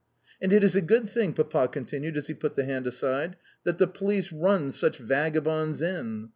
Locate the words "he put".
2.25-2.55